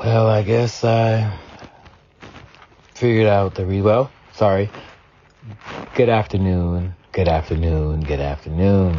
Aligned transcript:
Well, 0.00 0.28
I 0.28 0.40
guess 0.40 0.82
I 0.82 1.30
figured 2.94 3.26
out 3.26 3.54
the 3.54 3.66
re. 3.66 3.82
Well, 3.82 4.10
sorry. 4.32 4.70
Good 5.94 6.08
afternoon. 6.08 6.94
Good 7.12 7.28
afternoon. 7.28 8.00
Good 8.00 8.18
afternoon. 8.18 8.98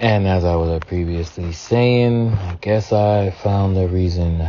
And 0.00 0.26
as 0.26 0.44
I 0.44 0.56
was 0.56 0.80
previously 0.80 1.52
saying, 1.52 2.32
I 2.32 2.58
guess 2.60 2.92
I 2.92 3.30
found 3.30 3.76
the 3.76 3.86
reason 3.86 4.44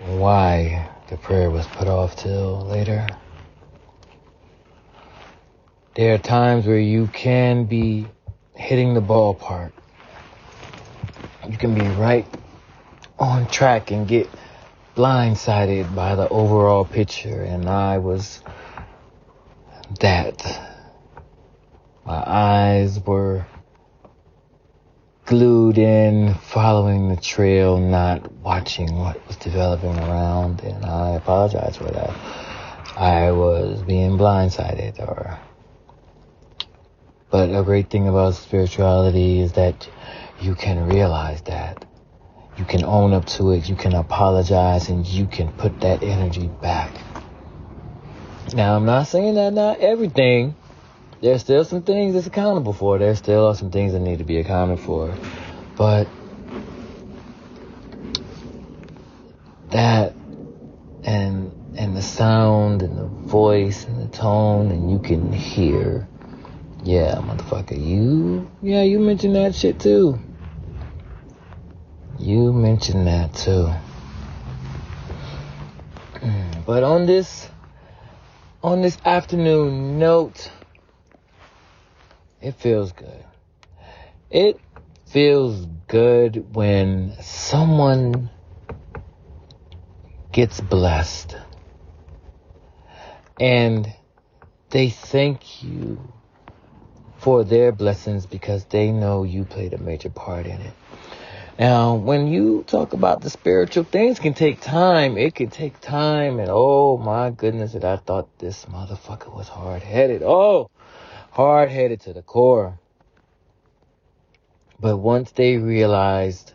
why 0.00 0.86
the 1.08 1.16
prayer 1.16 1.50
was 1.50 1.66
put 1.68 1.88
off 1.88 2.16
till 2.16 2.66
later. 2.66 3.06
There 5.94 6.12
are 6.12 6.18
times 6.18 6.66
where 6.66 6.78
you 6.78 7.06
can 7.06 7.64
be 7.64 8.06
hitting 8.54 8.92
the 8.92 9.00
ballpark. 9.00 9.72
You 11.48 11.56
can 11.56 11.74
be 11.74 11.80
right 11.96 12.26
on 13.18 13.46
track 13.46 13.90
and 13.90 14.06
get 14.08 14.28
blindsided 14.96 15.94
by 15.94 16.14
the 16.14 16.28
overall 16.28 16.84
picture, 16.84 17.42
and 17.42 17.68
I 17.68 17.98
was 17.98 18.42
that. 20.00 20.70
My 22.04 22.22
eyes 22.26 23.00
were 23.00 23.46
glued 25.24 25.78
in, 25.78 26.34
following 26.34 27.08
the 27.08 27.16
trail, 27.16 27.78
not 27.78 28.30
watching 28.32 28.98
what 28.98 29.26
was 29.26 29.36
developing 29.36 29.98
around, 29.98 30.60
and 30.62 30.84
I 30.84 31.14
apologize 31.14 31.78
for 31.78 31.84
that. 31.84 32.10
I 32.96 33.32
was 33.32 33.82
being 33.82 34.18
blindsided, 34.18 35.00
or. 35.00 35.38
But 37.30 37.50
a 37.50 37.62
great 37.64 37.90
thing 37.90 38.06
about 38.06 38.34
spirituality 38.34 39.40
is 39.40 39.52
that 39.52 39.88
you 40.40 40.54
can 40.54 40.86
realize 40.86 41.40
that. 41.42 41.84
You 42.56 42.64
can 42.64 42.84
own 42.84 43.12
up 43.12 43.24
to 43.26 43.52
it, 43.52 43.68
you 43.68 43.76
can 43.76 43.94
apologize, 43.94 44.88
and 44.88 45.06
you 45.06 45.26
can 45.26 45.50
put 45.50 45.80
that 45.80 46.02
energy 46.02 46.48
back. 46.48 47.00
Now, 48.52 48.76
I'm 48.76 48.84
not 48.84 49.08
saying 49.08 49.34
that 49.34 49.52
not 49.52 49.80
everything 49.80 50.54
there's 51.24 51.40
still 51.40 51.64
some 51.64 51.82
things 51.82 52.12
that's 52.14 52.26
accountable 52.26 52.74
for. 52.74 52.98
There 52.98 53.14
still 53.16 53.46
are 53.46 53.54
some 53.54 53.70
things 53.70 53.94
that 53.94 54.00
need 54.00 54.18
to 54.18 54.24
be 54.24 54.36
accounted 54.38 54.78
for. 54.78 55.16
But 55.74 56.08
that 59.70 60.14
and 61.02 61.50
and 61.76 61.96
the 61.96 62.02
sound 62.02 62.82
and 62.82 62.98
the 62.98 63.06
voice 63.06 63.86
and 63.86 64.02
the 64.02 64.08
tone 64.08 64.70
and 64.70 64.90
you 64.90 64.98
can 64.98 65.32
hear 65.32 66.06
yeah 66.82 67.14
motherfucker 67.16 67.76
you 67.76 68.48
yeah 68.62 68.82
you 68.82 69.00
mentioned 69.00 69.34
that 69.34 69.54
shit 69.54 69.80
too 69.80 70.20
you 72.18 72.52
mentioned 72.52 73.06
that 73.06 73.34
too 73.34 73.70
mm, 76.20 76.64
but 76.66 76.82
on 76.82 77.06
this 77.06 77.48
on 78.62 78.82
this 78.82 78.96
afternoon 79.04 79.98
note 79.98 80.50
it 82.44 82.54
feels 82.56 82.92
good. 82.92 83.24
It 84.30 84.60
feels 85.06 85.64
good 85.88 86.54
when 86.54 87.14
someone 87.22 88.28
gets 90.30 90.60
blessed 90.60 91.36
and 93.40 93.90
they 94.68 94.90
thank 94.90 95.62
you 95.62 95.98
for 97.16 97.44
their 97.44 97.72
blessings 97.72 98.26
because 98.26 98.66
they 98.66 98.92
know 98.92 99.22
you 99.22 99.44
played 99.46 99.72
a 99.72 99.78
major 99.78 100.10
part 100.10 100.44
in 100.44 100.60
it. 100.60 100.74
Now, 101.58 101.94
when 101.94 102.26
you 102.26 102.64
talk 102.66 102.94
about 102.94 103.20
the 103.20 103.30
spiritual 103.30 103.84
things 103.84 104.18
can 104.18 104.34
take 104.34 104.60
time. 104.60 105.16
It 105.16 105.36
can 105.36 105.50
take 105.50 105.80
time 105.80 106.40
and 106.40 106.48
oh 106.50 106.96
my 106.96 107.30
goodness 107.30 107.74
that 107.74 107.84
I 107.84 107.96
thought 107.96 108.38
this 108.40 108.64
motherfucker 108.64 109.32
was 109.32 109.46
hard 109.46 109.82
headed. 109.82 110.22
Oh, 110.24 110.68
hard 111.30 111.70
headed 111.70 112.00
to 112.02 112.12
the 112.12 112.22
core. 112.22 112.80
But 114.80 114.96
once 114.96 115.30
they 115.30 115.58
realized 115.58 116.54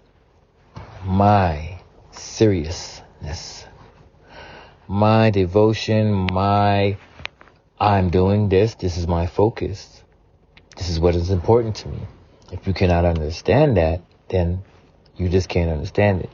my 1.06 1.80
seriousness, 2.12 3.66
my 4.86 5.30
devotion, 5.30 6.28
my 6.34 6.98
I'm 7.80 8.10
doing 8.10 8.50
this, 8.50 8.76
this 8.76 8.98
is 8.98 9.08
my 9.08 9.28
focus, 9.28 10.04
this 10.76 10.90
is 10.90 11.00
what 11.00 11.16
is 11.16 11.30
important 11.30 11.78
to 11.78 11.88
me. 11.88 12.02
If 12.52 12.68
you 12.68 12.74
cannot 12.74 13.06
understand 13.06 13.78
that, 13.78 14.02
then 14.28 14.64
you 15.20 15.30
just 15.30 15.50
can't 15.50 15.70
understand 15.70 16.22
it. 16.22 16.30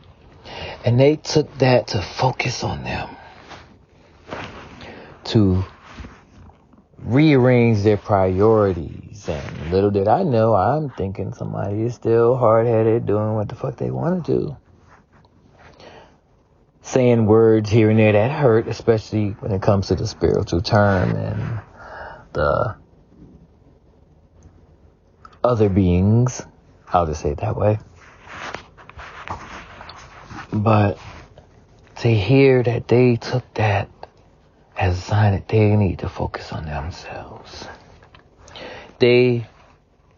And 0.85 1.00
they 1.00 1.16
took 1.16 1.57
that 1.57 1.88
to 1.88 2.01
focus 2.01 2.63
on 2.63 2.84
them, 2.84 3.09
to 5.25 5.66
rearrange 7.00 7.84
their 7.84 7.97
priorities. 7.97 9.28
And 9.28 9.72
little 9.72 9.91
did 9.91 10.07
I 10.07 10.24
know, 10.24 10.53
I'm 10.53 10.90
thinking 10.91 11.34
somebody 11.34 11.81
is 11.81 11.95
still 11.95 12.35
hard 12.38 12.68
headed 12.68 13.06
doing 13.06 13.34
what 13.34 13.50
the 13.50 13.56
fuck 13.56 13.78
they 13.78 13.90
want 13.91 14.25
to 14.25 14.31
do. 14.31 14.57
Saying 16.84 17.25
words 17.25 17.69
here 17.72 17.90
and 17.90 17.97
there 17.97 18.12
that 18.12 18.31
hurt, 18.31 18.68
especially 18.68 19.29
when 19.40 19.51
it 19.51 19.63
comes 19.63 19.88
to 19.88 19.95
the 19.95 20.06
spiritual 20.06 20.62
term 20.62 21.16
and 21.16 21.59
the 22.34 22.75
other 25.44 25.69
beings. 25.69 26.45
I'll 26.88 27.07
just 27.07 27.22
say 27.22 27.31
it 27.31 27.40
that 27.40 27.57
way. 27.57 27.79
But 30.51 30.97
to 31.97 32.13
hear 32.13 32.63
that 32.63 32.88
they 32.88 33.16
took 33.16 33.53
that 33.56 33.89
as 34.78 34.97
a 34.97 35.01
sign 35.01 35.33
that 35.33 35.47
they 35.47 35.75
need 35.75 36.00
to 36.00 36.09
focus 36.09 36.51
on 36.51 36.66
themselves. 36.66 37.67
They 39.00 39.47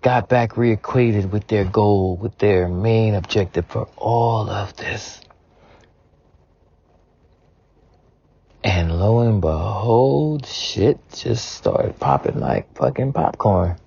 got 0.02 0.30
back 0.30 0.54
reacquainted 0.54 1.30
with 1.32 1.48
their 1.48 1.66
goal, 1.66 2.18
with 2.18 2.38
their 2.38 2.68
main 2.68 3.14
objective 3.14 3.66
for 3.68 3.88
all 3.98 4.50
of 4.50 4.76
this. 4.76 5.22
And 8.64 9.00
lo 9.00 9.20
and 9.20 9.40
behold, 9.40 10.46
shit 10.46 11.00
just 11.16 11.50
started 11.54 12.00
popping 12.00 12.40
like 12.40 12.76
fucking 12.76 13.14
popcorn. 13.14 13.78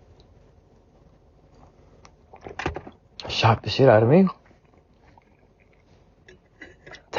Shocked 3.28 3.64
the 3.64 3.70
shit 3.70 3.88
out 3.88 4.02
of 4.02 4.08
me. 4.08 4.26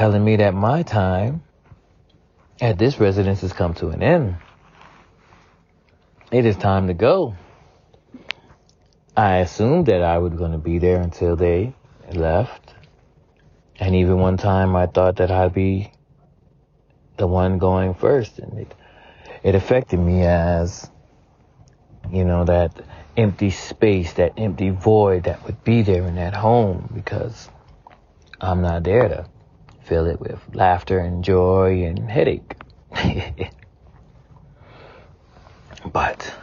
Telling 0.01 0.25
me 0.25 0.37
that 0.37 0.55
my 0.55 0.81
time 0.81 1.43
at 2.59 2.79
this 2.79 2.99
residence 2.99 3.41
has 3.41 3.53
come 3.53 3.75
to 3.75 3.89
an 3.89 4.01
end. 4.01 4.35
It 6.31 6.43
is 6.43 6.57
time 6.57 6.87
to 6.87 6.95
go. 6.95 7.35
I 9.15 9.35
assumed 9.45 9.85
that 9.85 10.01
I 10.01 10.17
was 10.17 10.33
going 10.33 10.53
to 10.53 10.57
be 10.57 10.79
there 10.79 10.99
until 10.99 11.35
they 11.35 11.75
left. 12.11 12.73
And 13.79 13.93
even 13.93 14.17
one 14.17 14.37
time 14.37 14.75
I 14.75 14.87
thought 14.87 15.17
that 15.17 15.29
I'd 15.29 15.53
be 15.53 15.91
the 17.17 17.27
one 17.27 17.59
going 17.59 17.93
first. 17.93 18.39
And 18.39 18.57
it, 18.57 18.73
it 19.43 19.53
affected 19.53 19.99
me 19.99 20.23
as, 20.23 20.89
you 22.09 22.25
know, 22.25 22.43
that 22.45 22.73
empty 23.15 23.51
space, 23.51 24.13
that 24.13 24.33
empty 24.35 24.71
void 24.71 25.25
that 25.25 25.45
would 25.45 25.63
be 25.63 25.83
there 25.83 26.07
in 26.07 26.15
that 26.15 26.33
home 26.33 26.91
because 26.91 27.47
I'm 28.41 28.63
not 28.63 28.83
there 28.83 29.07
to 29.07 29.27
fill 29.91 30.05
it 30.05 30.21
with 30.21 30.39
laughter 30.53 30.99
and 30.99 31.21
joy 31.21 31.83
and 31.83 32.09
headache. 32.09 32.55
but 35.91 36.33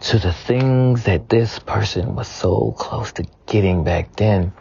to 0.00 0.18
the 0.18 0.32
things 0.32 1.04
that 1.04 1.28
this 1.28 1.60
person 1.60 2.16
was 2.16 2.26
so 2.26 2.74
close 2.76 3.12
to 3.12 3.24
getting 3.46 3.84
back 3.84 4.16
then, 4.16 4.52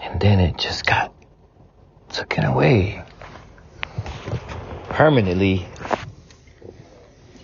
and 0.00 0.20
then 0.20 0.40
it 0.40 0.58
just 0.58 0.84
got 0.84 1.14
taken 2.10 2.44
away 2.44 3.00
permanently 4.88 5.64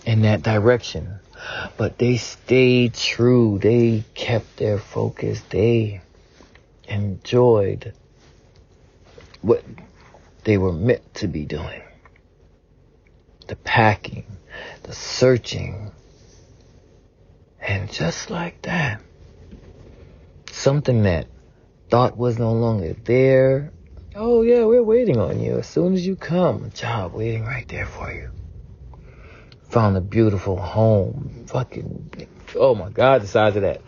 in 0.05 0.23
that 0.23 0.43
direction. 0.43 1.21
But 1.77 1.97
they 1.99 2.17
stayed 2.17 2.95
true. 2.95 3.61
They 3.63 4.03
kept 4.15 4.57
their 4.57 4.79
focus. 4.79 5.41
They 5.43 6.01
enjoyed 6.89 7.93
what 9.43 9.63
they 10.49 10.57
were 10.57 10.73
meant 10.73 11.13
to 11.13 11.29
be 11.29 11.45
doing 11.45 11.83
the 13.49 13.57
packing, 13.57 14.25
the 14.85 14.95
searching. 14.95 15.93
And 17.61 17.93
just 17.93 18.31
like 18.31 18.63
that, 18.63 19.03
something 20.51 21.03
that 21.03 21.27
thought 21.91 22.17
was 22.17 22.39
no 22.39 22.55
longer 22.55 22.95
there. 23.05 23.75
Oh 24.15 24.41
yeah, 24.41 24.65
we're 24.65 24.83
waiting 24.83 25.19
on 25.19 25.39
you. 25.39 25.59
As 25.59 25.67
soon 25.67 25.93
as 25.93 26.07
you 26.07 26.17
come, 26.17 26.65
a 26.65 26.71
job 26.71 27.13
waiting 27.13 27.45
right 27.45 27.69
there 27.69 27.85
for 27.85 28.11
you. 28.11 28.31
Found 29.69 29.99
a 29.99 30.01
beautiful 30.01 30.57
home. 30.57 31.45
Fucking, 31.49 32.29
oh 32.57 32.75
my 32.75 32.89
god, 32.89 33.21
the 33.21 33.27
size 33.27 33.55
of 33.57 33.63
that 33.63 33.83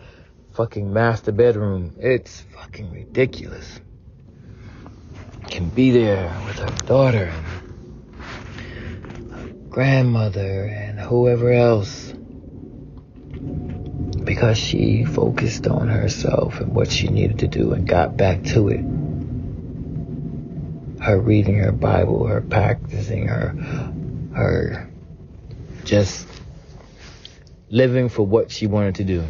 fucking 0.53 0.93
master 0.93 1.31
bedroom. 1.31 1.95
It's 1.97 2.41
fucking 2.53 2.91
ridiculous. 2.91 3.79
Can 5.61 5.69
be 5.69 5.91
there 5.91 6.35
with 6.47 6.57
her 6.57 6.87
daughter 6.87 7.31
and 8.17 9.31
her 9.31 9.47
grandmother 9.69 10.65
and 10.65 10.99
whoever 10.99 11.51
else 11.51 12.15
because 14.23 14.57
she 14.57 15.05
focused 15.05 15.67
on 15.67 15.87
herself 15.87 16.59
and 16.61 16.73
what 16.73 16.91
she 16.91 17.09
needed 17.09 17.37
to 17.37 17.47
do 17.47 17.73
and 17.73 17.87
got 17.87 18.17
back 18.17 18.43
to 18.43 18.69
it. 18.69 18.81
Her 20.99 21.19
reading 21.19 21.59
her 21.59 21.71
Bible, 21.71 22.25
her 22.25 22.41
practicing, 22.41 23.27
her, 23.27 23.49
her 24.33 24.89
just 25.83 26.27
living 27.69 28.09
for 28.09 28.25
what 28.25 28.49
she 28.49 28.65
wanted 28.65 28.95
to 28.95 29.03
do. 29.03 29.23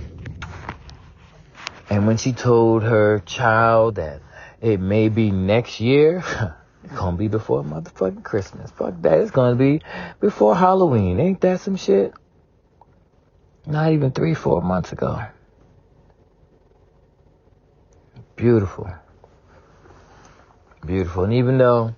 And 1.89 2.07
when 2.07 2.15
she 2.15 2.31
told 2.31 2.83
her 2.83 3.19
child 3.25 3.95
that 3.95 4.21
it 4.61 4.79
may 4.79 5.09
be 5.09 5.31
next 5.31 5.79
year, 5.79 6.23
it's 6.83 6.93
gonna 6.95 7.17
be 7.17 7.27
before 7.27 7.63
motherfucking 7.63 8.23
Christmas. 8.23 8.69
Fuck 8.71 9.01
that. 9.01 9.19
It's 9.19 9.31
gonna 9.31 9.55
be 9.55 9.81
before 10.19 10.55
Halloween. 10.55 11.19
Ain't 11.19 11.41
that 11.41 11.61
some 11.61 11.75
shit? 11.75 12.13
Not 13.65 13.91
even 13.91 14.11
three, 14.11 14.35
four 14.35 14.61
months 14.61 14.91
ago. 14.91 15.19
Beautiful. 18.35 18.89
Beautiful. 20.85 21.23
And 21.25 21.33
even 21.33 21.57
though 21.57 21.95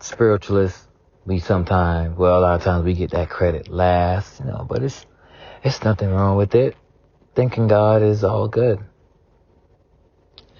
spiritualists, 0.00 0.86
we 1.24 1.40
sometimes, 1.40 2.16
well, 2.16 2.38
a 2.38 2.40
lot 2.40 2.54
of 2.54 2.62
times 2.62 2.84
we 2.84 2.94
get 2.94 3.10
that 3.10 3.28
credit 3.28 3.68
last, 3.68 4.38
you 4.38 4.46
know, 4.46 4.64
but 4.68 4.82
it's, 4.82 5.04
it's 5.64 5.82
nothing 5.82 6.10
wrong 6.10 6.36
with 6.36 6.54
it. 6.54 6.76
Thinking 7.34 7.66
God 7.66 8.02
is 8.02 8.22
all 8.22 8.46
good. 8.46 8.78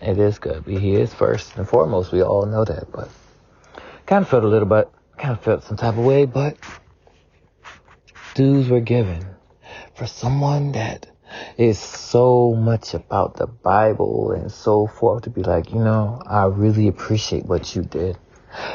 It 0.00 0.18
is 0.18 0.38
good. 0.38 0.64
He 0.66 0.94
is 0.94 1.12
first 1.12 1.56
and 1.56 1.68
foremost. 1.68 2.12
We 2.12 2.22
all 2.22 2.46
know 2.46 2.64
that, 2.64 2.92
but 2.92 3.08
kind 4.06 4.22
of 4.22 4.28
felt 4.28 4.44
a 4.44 4.48
little 4.48 4.68
bit, 4.68 4.90
kind 5.16 5.32
of 5.32 5.40
felt 5.40 5.64
some 5.64 5.76
type 5.76 5.96
of 5.96 6.04
way, 6.04 6.26
but 6.26 6.56
dues 8.34 8.68
were 8.68 8.80
given 8.80 9.24
for 9.94 10.06
someone 10.06 10.72
that 10.72 11.06
is 11.56 11.78
so 11.78 12.54
much 12.54 12.94
about 12.94 13.36
the 13.36 13.46
Bible 13.46 14.32
and 14.32 14.52
so 14.52 14.86
forth 14.86 15.24
to 15.24 15.30
be 15.30 15.42
like, 15.42 15.72
you 15.72 15.78
know, 15.78 16.20
I 16.26 16.44
really 16.46 16.88
appreciate 16.88 17.46
what 17.46 17.74
you 17.74 17.82
did. 17.82 18.18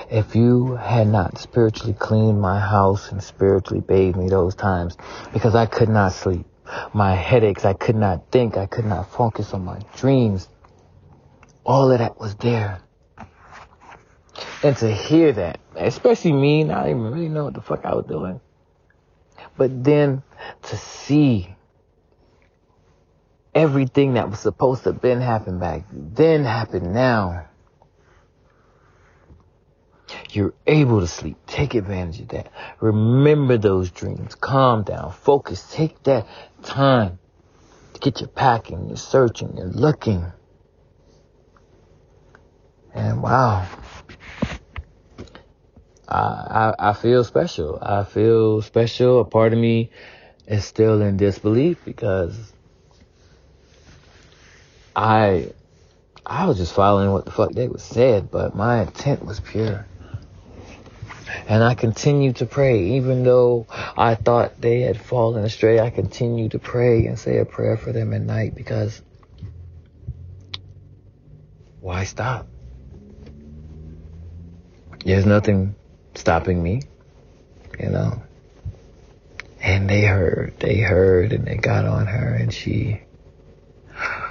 If 0.10 0.36
you 0.36 0.76
had 0.76 1.08
not 1.08 1.38
spiritually 1.38 1.94
cleaned 1.94 2.42
my 2.42 2.60
house 2.60 3.12
and 3.12 3.24
spiritually 3.24 3.82
bathed 3.82 4.18
me 4.18 4.30
those 4.30 4.56
times 4.56 4.98
because 5.34 5.56
I 5.56 5.66
could 5.66 5.90
not 5.90 6.14
sleep, 6.14 6.46
my 6.94 7.16
headaches, 7.16 7.66
I 7.66 7.74
could 7.74 7.96
not 7.96 8.32
think, 8.32 8.58
I 8.58 8.66
could 8.66 8.86
not 8.86 9.12
focus 9.12 9.54
on 9.54 9.66
my 9.66 9.80
dreams, 9.96 10.48
all 11.66 11.92
of 11.92 12.00
that 12.00 12.20
was 12.20 12.36
there. 12.36 12.82
And 14.64 14.76
to 14.78 14.92
hear 14.92 15.32
that, 15.34 15.60
especially 15.76 16.34
me, 16.34 16.64
not 16.64 16.88
even 16.88 17.04
really 17.12 17.30
know 17.30 17.46
what 17.46 17.54
the 17.54 17.62
fuck 17.62 17.86
I 17.86 17.96
was 17.96 18.06
doing. 18.06 18.40
But 19.58 19.84
then 19.84 20.24
to 20.64 20.78
see 20.78 21.56
everything 23.54 24.14
that 24.14 24.30
was 24.30 24.40
supposed 24.40 24.84
to 24.84 24.94
have 24.94 25.02
been 25.02 25.20
happen 25.20 25.60
back 25.60 25.84
then 25.92 26.44
happen 26.44 26.94
now. 26.94 27.48
You're 30.32 30.54
able 30.68 31.00
to 31.00 31.08
sleep. 31.08 31.38
Take 31.48 31.74
advantage 31.74 32.22
of 32.22 32.28
that. 32.30 32.52
Remember 32.80 33.58
those 33.58 33.92
dreams. 33.92 34.36
Calm 34.36 34.84
down. 34.84 35.14
Focus. 35.14 35.70
Take 35.72 36.04
that 36.04 36.28
time 36.64 37.20
to 37.94 38.00
get 38.00 38.20
your 38.20 38.30
packing, 38.30 38.88
your 38.88 38.98
searching, 38.98 39.56
your 39.58 39.68
looking. 39.68 40.26
And 42.94 43.22
wow. 43.22 43.68
I, 46.08 46.18
I, 46.18 46.90
I 46.90 46.94
feel 46.94 47.24
special. 47.24 47.80
I 47.82 48.04
feel 48.04 48.62
special. 48.62 49.22
A 49.22 49.26
part 49.26 49.54
of 49.54 49.60
me 49.60 49.92
is 50.48 50.66
still 50.66 51.02
in 51.02 51.18
disbelief 51.18 51.78
because 51.86 52.54
I 54.96 55.52
I 56.26 56.46
was 56.46 56.58
just 56.58 56.74
following 56.74 57.12
what 57.12 57.26
the 57.26 57.32
fuck 57.32 57.54
they 57.54 57.68
was 57.68 57.84
said, 57.84 58.30
but 58.30 58.56
my 58.56 58.82
intent 58.82 59.26
was 59.26 59.40
pure. 59.40 59.86
And 61.48 61.64
I 61.64 61.76
continued 61.76 62.38
to 62.38 62.46
pray, 62.46 62.98
even 62.98 63.24
though 63.24 63.66
I 63.98 64.16
thought 64.16 64.60
they 64.60 64.82
had 64.82 65.00
fallen 65.00 65.46
astray. 65.46 65.80
I 65.80 65.90
continued 65.90 66.52
to 66.52 66.60
pray 66.60 67.06
and 67.06 67.18
say 67.18 67.38
a 67.38 67.46
prayer 67.46 67.78
for 67.78 67.92
them 67.92 68.14
at 68.14 68.22
night 68.22 68.54
because 68.54 69.02
why 71.80 72.04
stop? 72.04 72.48
There's 75.04 75.26
nothing 75.26 75.76
stopping 76.16 76.62
me, 76.62 76.84
you 77.80 77.90
know. 77.90 78.22
And 79.62 79.90
they 79.90 80.02
heard, 80.02 80.54
they 80.60 80.78
heard, 80.80 81.34
and 81.34 81.46
they 81.46 81.56
got 81.56 81.86
on 81.86 82.08
her, 82.08 82.34
and 82.34 82.54
she. 82.54 83.02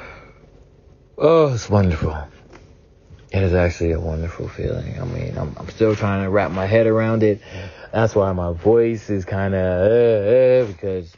Oh, 1.22 1.52
it's 1.52 1.68
wonderful. 1.68 2.16
It 3.30 3.42
is 3.42 3.52
actually 3.52 3.92
a 3.92 4.00
wonderful 4.00 4.48
feeling. 4.48 4.98
I 4.98 5.04
mean, 5.04 5.36
I'm, 5.36 5.54
I'm 5.58 5.68
still 5.68 5.94
trying 5.94 6.24
to 6.24 6.30
wrap 6.30 6.50
my 6.50 6.64
head 6.64 6.86
around 6.86 7.22
it. 7.22 7.42
That's 7.92 8.14
why 8.14 8.32
my 8.32 8.52
voice 8.52 9.10
is 9.10 9.26
kind 9.26 9.54
of 9.54 9.60
uh, 9.60 10.64
uh, 10.64 10.66
because 10.66 11.14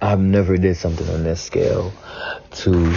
I've 0.00 0.20
never 0.20 0.56
did 0.56 0.76
something 0.76 1.08
on 1.08 1.24
this 1.24 1.42
scale 1.42 1.92
to 2.52 2.94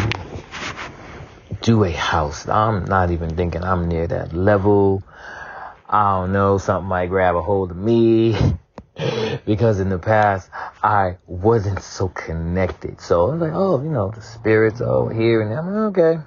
do 1.68 1.84
a 1.84 1.92
house. 1.92 2.48
I'm 2.48 2.86
not 2.86 3.12
even 3.12 3.36
thinking 3.36 3.62
I'm 3.62 3.90
near 3.90 4.08
that 4.08 4.32
level. 4.32 5.04
I 5.90 6.22
don't 6.22 6.32
know, 6.32 6.58
something 6.58 6.88
might 6.88 7.08
grab 7.08 7.36
a 7.36 7.42
hold 7.42 7.72
of 7.72 7.78
me 7.78 8.38
because 9.46 9.82
in 9.82 9.90
the 9.90 10.00
past 10.00 10.50
I 10.82 11.18
wasn't 11.26 11.82
so 11.82 12.08
connected. 12.08 13.02
So 13.02 13.28
I 13.28 13.34
was 13.34 13.42
like, 13.42 13.52
oh, 13.54 13.84
you 13.84 13.90
know, 13.90 14.12
the 14.12 14.22
spirits 14.22 14.80
over 14.80 15.14
here 15.14 15.42
and 15.42 15.54
I'm 15.54 15.68
like, 15.68 15.98
okay. 15.98 16.24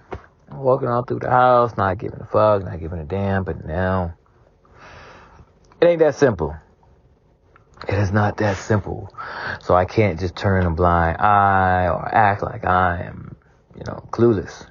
I'm 0.51 0.59
walking 0.59 0.89
all 0.89 1.05
through 1.05 1.21
the 1.21 1.31
house, 1.31 1.75
not 1.75 1.97
giving 1.97 2.21
a 2.21 2.27
fuck, 2.27 2.63
not 2.63 2.79
giving 2.79 2.99
a 2.99 3.05
damn, 3.05 3.45
but 3.45 3.65
now 3.65 4.13
it 5.81 5.87
ain't 5.87 6.01
that 6.01 6.17
simple. 6.17 6.55
It 7.89 7.95
is 7.95 8.13
not 8.13 8.37
that 8.39 8.59
simple. 8.59 9.15
So 9.63 9.75
I 9.75 9.87
can't 9.87 10.21
just 10.21 10.37
turn 10.37 10.67
a 10.67 10.71
blind 10.71 11.17
eye 11.17 11.89
or 11.89 12.15
act 12.15 12.43
like 12.43 12.67
I 12.67 13.05
am, 13.05 13.37
you 13.75 13.85
know, 13.87 14.07
clueless. 14.11 14.67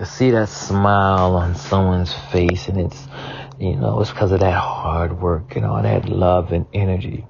To 0.00 0.06
see 0.06 0.30
that 0.30 0.48
smile 0.48 1.36
on 1.36 1.54
someone's 1.54 2.14
face 2.32 2.68
and 2.68 2.80
it's, 2.80 3.06
you 3.58 3.76
know, 3.76 4.00
it's 4.00 4.10
because 4.10 4.32
of 4.32 4.40
that 4.40 4.58
hard 4.58 5.20
work 5.20 5.56
and 5.56 5.66
all 5.66 5.82
that 5.82 6.08
love 6.08 6.52
and 6.52 6.64
energy. 6.72 7.26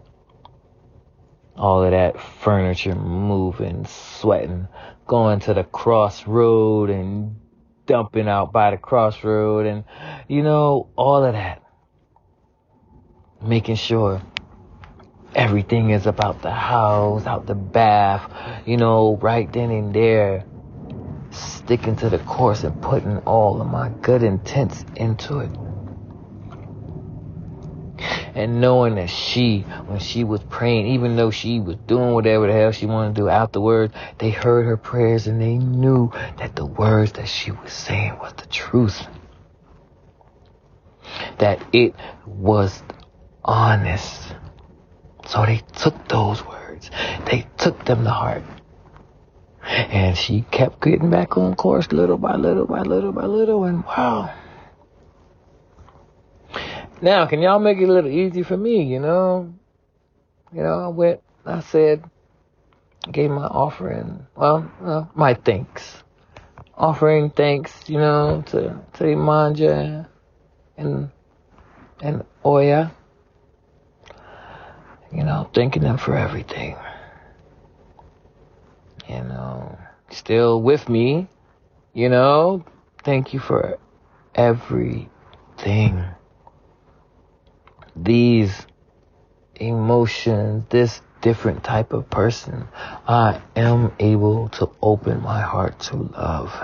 All 1.57 1.83
of 1.83 1.91
that 1.91 2.21
furniture 2.21 2.95
moving, 2.95 3.87
sweating, 3.87 4.69
going 5.09 5.41
to 5.41 5.55
the 5.55 5.65
crossroad 5.65 6.91
and 6.91 7.41
dumping 7.87 8.29
out 8.29 8.53
by 8.53 8.71
the 8.71 8.77
crossroad 8.77 9.67
and, 9.67 9.83
you 10.29 10.45
know, 10.45 10.91
all 10.95 11.25
of 11.25 11.33
that. 11.33 11.65
Making 13.43 13.75
sure 13.75 14.23
everything 15.35 15.91
is 15.91 16.07
about 16.07 16.41
the 16.41 16.53
house, 16.53 17.27
out 17.27 17.49
the 17.49 17.57
bath, 17.57 18.31
you 18.65 18.77
know, 18.77 19.17
right 19.21 19.53
then 19.53 19.73
and 19.73 19.93
there 19.93 20.45
sticking 21.31 21.97
to 21.97 22.11
the 22.11 22.19
course 22.19 22.65
and 22.65 22.81
putting 22.83 23.19
all 23.19 23.61
of 23.61 23.69
my 23.69 23.89
good 24.03 24.23
intents 24.23 24.85
into 24.97 25.39
it. 25.41 25.51
And 28.35 28.61
knowing 28.61 28.95
that 28.95 29.11
she, 29.11 29.61
when 29.87 29.99
she 29.99 30.25
was 30.25 30.41
praying, 30.45 30.87
even 30.89 31.17
though 31.17 31.31
she 31.31 31.61
was 31.61 31.77
doing 31.87 32.13
whatever 32.13 32.47
the 32.47 32.53
hell 32.53 32.73
she 32.73 32.87
wanted 32.87 33.15
to 33.17 33.23
do 33.23 33.29
afterwards, 33.29 33.93
they 34.19 34.31
heard 34.31 34.67
her 34.67 34.77
prayers 34.77 35.27
and 35.27 35.41
they 35.41 35.59
knew 35.59 36.11
that 36.39 36.55
the 36.57 36.65
words 36.65 37.13
that 37.13 37.29
she 37.29 37.51
was 37.51 37.73
saying 37.73 38.17
was 38.19 38.33
the 38.35 38.47
truth. 38.47 39.07
That 41.39 41.63
it 41.73 41.95
was 42.27 42.83
honest. 43.45 44.35
So 45.27 45.45
they 45.45 45.63
took 45.77 46.09
those 46.09 46.45
words. 46.45 46.91
They 47.27 47.47
took 47.59 47.85
them 47.85 48.05
to 48.05 48.11
heart. 48.11 48.43
And 49.63 50.17
she 50.17 50.43
kept 50.51 50.81
getting 50.83 51.11
back 51.11 51.37
on 51.37 51.55
course 51.55 51.93
little 51.93 52.17
by 52.19 52.37
little 52.37 52.67
by 52.67 52.83
little 52.83 53.13
by 53.13 53.27
little. 53.27 53.65
And 53.65 53.85
wow. 53.85 54.35
Now, 57.03 57.27
can 57.27 57.41
y'all 57.41 57.59
make 57.59 57.79
it 57.79 57.89
a 57.89 57.93
little 57.93 58.11
easy 58.11 58.43
for 58.43 58.57
me, 58.57 58.83
you 58.83 59.01
know? 59.01 59.55
You 60.53 60.63
know, 60.63 60.81
I 60.81 60.89
went, 60.89 61.21
I 61.47 61.61
said, 61.61 62.05
gave 63.11 63.31
my 63.31 63.45
offering, 63.45 64.27
well, 64.35 64.71
uh, 64.83 65.05
my 65.15 65.35
thanks. 65.35 66.03
Offering 66.77 67.31
thanks, 67.31 67.73
you 67.89 67.99
know, 67.99 68.43
to, 68.47 68.81
to 68.95 69.05
Imanja 69.05 70.07
and, 70.77 71.11
and 72.01 72.25
Oya. 72.45 72.93
You 75.13 75.25
know, 75.25 75.49
thanking 75.55 75.83
them 75.83 75.99
for 75.99 76.17
everything. 76.17 76.77
You 79.11 79.25
know, 79.25 79.77
still 80.11 80.63
with 80.63 80.89
me, 80.89 81.27
you 81.93 82.09
know, 82.09 82.65
thank 83.03 83.35
you 83.35 83.41
for 83.41 83.79
everything. 84.37 86.05
These 87.97 88.53
emotions, 89.57 90.65
this 90.71 91.03
different 91.23 91.65
type 91.65 91.93
of 91.93 92.09
person, 92.09 92.69
I 93.09 93.43
am 93.57 93.93
able 93.99 94.49
to 94.51 94.71
open 94.81 95.21
my 95.23 95.41
heart 95.41 95.81
to 95.81 95.97
love. 95.97 96.55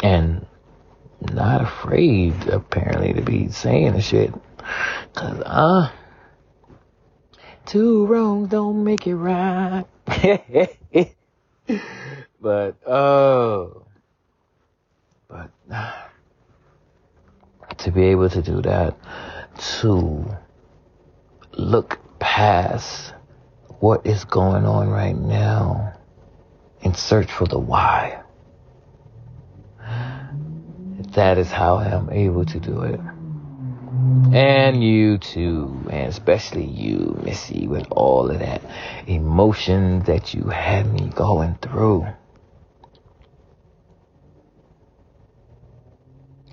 And 0.00 0.46
not 1.20 1.60
afraid, 1.60 2.34
apparently, 2.46 3.14
to 3.14 3.22
be 3.22 3.48
saying 3.48 3.94
the 3.94 4.00
shit. 4.00 4.32
Cause, 5.14 5.42
uh, 5.44 5.90
two 7.66 8.06
wrongs 8.06 8.48
don't 8.48 8.84
make 8.84 9.06
it 9.06 9.16
right. 9.16 9.84
but, 12.40 12.76
oh, 12.86 13.82
but, 15.28 15.50
to 17.78 17.90
be 17.90 18.04
able 18.06 18.30
to 18.30 18.42
do 18.42 18.62
that, 18.62 18.96
to 19.58 20.24
look 21.52 21.98
past 22.18 23.12
what 23.80 24.06
is 24.06 24.24
going 24.24 24.64
on 24.64 24.88
right 24.88 25.16
now 25.16 25.92
and 26.82 26.96
search 26.96 27.30
for 27.30 27.46
the 27.46 27.58
why. 27.58 28.22
That 31.14 31.38
is 31.38 31.48
how 31.48 31.76
I 31.76 31.88
am 31.88 32.10
able 32.10 32.44
to 32.46 32.60
do 32.60 32.82
it. 32.82 33.00
And 34.32 34.82
you 34.82 35.18
too, 35.18 35.86
and 35.90 36.08
especially 36.08 36.64
you, 36.64 37.20
Missy, 37.22 37.66
with 37.68 37.86
all 37.90 38.30
of 38.30 38.38
that 38.38 38.62
emotion 39.06 40.02
that 40.04 40.32
you 40.32 40.44
had 40.44 40.90
me 40.90 41.10
going 41.14 41.56
through. 41.60 42.06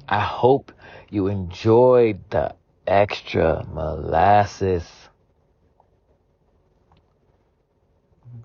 I 0.10 0.20
hope 0.20 0.74
you 1.10 1.28
enjoyed 1.28 2.30
the 2.30 2.56
extra 2.86 3.66
molasses. 3.72 4.84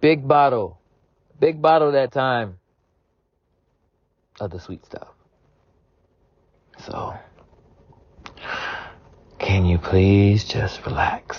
Big 0.00 0.28
bottle. 0.28 0.78
Big 1.40 1.60
bottle 1.60 1.92
that 1.92 2.12
time 2.12 2.58
of 4.40 4.50
the 4.50 4.60
sweet 4.60 4.84
stuff. 4.86 5.08
So, 6.86 7.14
can 9.44 9.66
you 9.66 9.76
please 9.76 10.42
just 10.42 10.86
relax? 10.86 11.38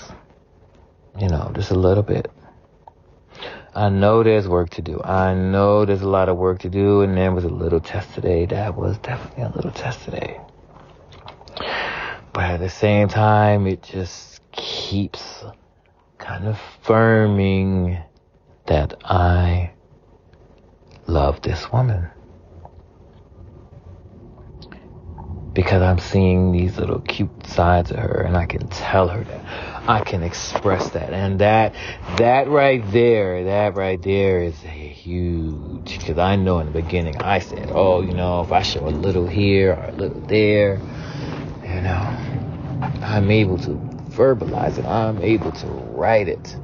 You 1.19 1.27
know, 1.27 1.51
just 1.55 1.71
a 1.71 1.75
little 1.75 2.03
bit. 2.03 2.31
I 3.74 3.89
know 3.89 4.21
there's 4.21 4.47
work 4.47 4.69
to 4.71 4.83
do. 4.83 5.01
I 5.03 5.33
know 5.33 5.85
there's 5.85 6.03
a 6.03 6.07
lot 6.07 6.29
of 6.29 6.38
work 6.38 6.59
to 6.59 6.69
do, 6.69 7.01
and 7.01 7.17
there 7.17 7.31
was 7.31 7.45
a 7.45 7.50
little 7.50 7.79
test 7.79 8.13
today. 8.13 8.45
That 8.45 8.75
was 8.75 9.00
definitely 9.00 9.43
a 9.43 9.50
little 9.50 9.71
test 9.71 10.03
today. 10.03 10.39
But 12.31 12.43
at 12.43 12.59
the 12.59 12.69
same 12.69 13.07
time, 13.07 13.65
it 13.65 13.81
just 13.81 14.39
keeps 14.51 15.43
kind 16.19 16.47
of 16.47 16.59
firming 16.85 18.03
that 18.67 18.93
I 19.03 19.71
love 21.07 21.41
this 21.41 21.71
woman. 21.71 22.09
Because 25.55 25.81
I'm 25.81 26.00
seeing 26.00 26.51
these 26.51 26.77
little 26.77 27.00
cute 27.00 27.47
sides 27.47 27.89
of 27.89 27.97
her 27.97 28.24
and 28.27 28.35
I 28.35 28.45
can 28.45 28.67
tell 28.67 29.07
her 29.07 29.24
that. 29.24 29.89
I 29.89 30.01
can 30.03 30.21
express 30.21 30.89
that. 30.89 31.13
And 31.13 31.39
that, 31.39 31.74
that 32.17 32.50
right 32.50 32.83
there, 32.91 33.45
that 33.45 33.75
right 33.75 34.01
there 34.01 34.43
is 34.43 34.59
huge. 34.59 35.97
Because 35.97 36.17
I 36.17 36.35
know 36.35 36.59
in 36.59 36.67
the 36.67 36.81
beginning 36.81 37.15
I 37.21 37.39
said, 37.39 37.71
oh, 37.71 38.01
you 38.01 38.13
know, 38.13 38.41
if 38.41 38.51
I 38.51 38.63
show 38.63 38.85
a 38.85 38.89
little 38.89 39.27
here 39.27 39.74
or 39.74 39.85
a 39.85 39.91
little 39.93 40.19
there, 40.21 40.75
you 41.63 41.81
know, 41.81 42.01
I'm 43.01 43.31
able 43.31 43.57
to 43.59 43.69
verbalize 44.09 44.77
it. 44.77 44.85
I'm 44.85 45.21
able 45.21 45.53
to 45.53 45.67
write 45.67 46.27
it. 46.27 46.57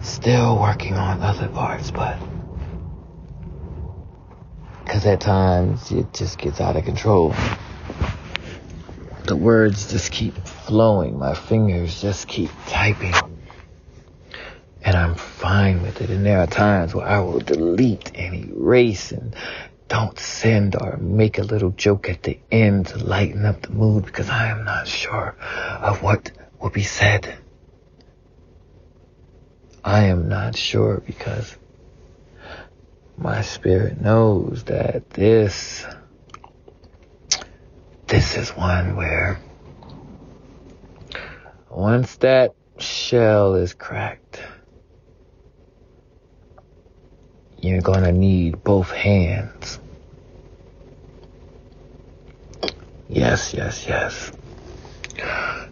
Still 0.00 0.58
working 0.58 0.94
on 0.94 1.22
other 1.22 1.48
parts, 1.48 1.92
but 1.92 2.18
because 4.84 5.06
at 5.06 5.20
times 5.20 5.92
it 5.92 6.12
just 6.12 6.38
gets 6.38 6.60
out 6.60 6.76
of 6.76 6.84
control. 6.84 7.32
The 9.24 9.36
words 9.36 9.90
just 9.90 10.10
keep 10.10 10.34
flowing. 10.46 11.18
My 11.18 11.34
fingers 11.34 12.00
just 12.00 12.26
keep 12.26 12.50
typing. 12.66 13.14
And 14.84 14.96
I'm 14.96 15.14
fine 15.14 15.82
with 15.82 16.00
it. 16.00 16.10
And 16.10 16.26
there 16.26 16.40
are 16.40 16.46
times 16.46 16.94
where 16.94 17.06
I 17.06 17.20
will 17.20 17.38
delete 17.38 18.16
and 18.16 18.34
erase 18.50 19.12
and 19.12 19.34
don't 19.88 20.18
send 20.18 20.74
or 20.74 20.96
make 20.96 21.38
a 21.38 21.42
little 21.42 21.70
joke 21.70 22.08
at 22.08 22.22
the 22.22 22.38
end 22.50 22.86
to 22.86 22.98
lighten 22.98 23.44
up 23.44 23.62
the 23.62 23.70
mood 23.70 24.06
because 24.06 24.28
I 24.28 24.48
am 24.48 24.64
not 24.64 24.88
sure 24.88 25.36
of 25.38 26.02
what 26.02 26.32
will 26.60 26.70
be 26.70 26.82
said. 26.82 27.36
I 29.84 30.04
am 30.04 30.28
not 30.28 30.56
sure 30.56 31.02
because 31.04 31.56
my 33.16 33.42
spirit 33.42 34.00
knows 34.00 34.64
that 34.64 35.10
this, 35.10 35.84
this 38.12 38.36
is 38.36 38.50
one 38.50 38.94
where 38.94 39.40
once 41.70 42.16
that 42.16 42.54
shell 42.78 43.54
is 43.54 43.72
cracked, 43.72 44.38
you're 47.58 47.80
gonna 47.80 48.12
need 48.12 48.62
both 48.62 48.90
hands 48.90 49.78
Yes, 53.12 53.52
yes, 53.52 53.86
yes. 53.86 54.32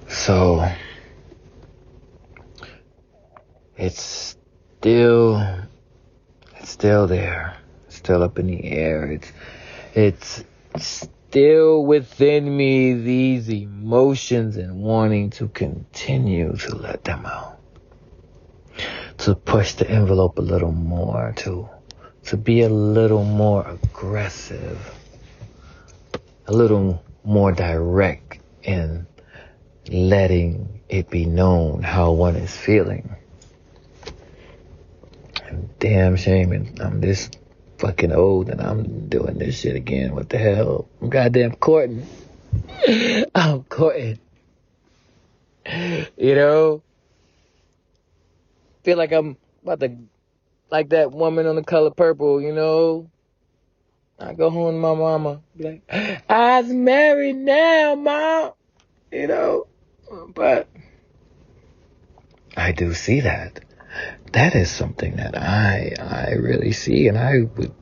So, 0.08 0.70
it's 3.78 4.36
still, 4.78 5.42
it's 6.56 6.68
still 6.68 7.06
there. 7.06 7.56
It's 7.86 7.96
still 7.96 8.22
up 8.22 8.38
in 8.38 8.46
the 8.46 8.62
air. 8.62 9.10
It's, 9.10 9.32
it's 9.94 10.44
still 11.30 11.84
within 11.84 12.56
me 12.56 12.92
these 12.92 13.48
emotions 13.48 14.56
and 14.56 14.82
wanting 14.82 15.30
to 15.30 15.46
continue 15.46 16.56
to 16.56 16.74
let 16.74 17.04
them 17.04 17.24
out. 17.24 17.56
To 19.18 19.36
push 19.36 19.74
the 19.74 19.88
envelope 19.88 20.38
a 20.38 20.42
little 20.42 20.72
more, 20.72 21.32
to, 21.36 21.68
to 22.24 22.36
be 22.36 22.62
a 22.62 22.68
little 22.68 23.22
more 23.22 23.64
aggressive, 23.64 24.76
a 26.48 26.52
little 26.52 27.00
more 27.22 27.52
direct 27.52 28.40
in 28.64 29.06
letting 29.88 30.80
it 30.88 31.10
be 31.10 31.26
known 31.26 31.84
how 31.84 32.10
one 32.10 32.34
is 32.34 32.56
feeling. 32.56 33.14
And 35.46 35.68
damn 35.78 36.16
shame, 36.16 36.50
and 36.50 36.80
I'm 36.80 37.00
this 37.00 37.30
fucking 37.80 38.12
old 38.12 38.50
and 38.50 38.60
I'm 38.60 39.08
doing 39.08 39.38
this 39.38 39.58
shit 39.58 39.74
again. 39.74 40.14
What 40.14 40.28
the 40.28 40.38
hell? 40.38 40.86
I'm 41.00 41.08
goddamn 41.08 41.52
courting. 41.52 42.06
I'm 43.34 43.64
courting. 43.64 44.18
You 46.16 46.34
know? 46.34 46.82
Feel 48.84 48.98
like 48.98 49.12
I'm 49.12 49.36
about 49.62 49.80
to, 49.80 49.96
like 50.70 50.90
that 50.90 51.10
woman 51.10 51.46
on 51.46 51.56
the 51.56 51.62
color 51.62 51.90
purple, 51.90 52.40
you 52.40 52.52
know? 52.52 53.10
I 54.18 54.34
go 54.34 54.50
home 54.50 54.74
to 54.74 54.78
my 54.78 54.94
mama, 54.94 55.40
be 55.56 55.64
like, 55.64 56.22
I's 56.28 56.68
married 56.68 57.36
now, 57.36 57.94
mom. 57.94 58.52
You 59.10 59.26
know, 59.26 59.66
but 60.34 60.68
I 62.56 62.72
do 62.72 62.92
see 62.92 63.20
that. 63.20 63.64
That 64.32 64.54
is 64.54 64.70
something 64.70 65.16
that 65.16 65.36
I 65.36 65.94
I 65.98 66.34
really 66.34 66.72
see, 66.72 67.08
and 67.08 67.18
I 67.18 67.42
would 67.56 67.72